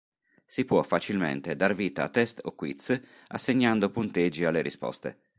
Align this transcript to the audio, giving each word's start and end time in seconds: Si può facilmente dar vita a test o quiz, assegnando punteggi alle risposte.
Si 0.53 0.65
può 0.65 0.81
facilmente 0.81 1.55
dar 1.55 1.75
vita 1.75 2.01
a 2.01 2.09
test 2.09 2.39
o 2.45 2.55
quiz, 2.55 2.99
assegnando 3.27 3.91
punteggi 3.91 4.45
alle 4.45 4.63
risposte. 4.63 5.19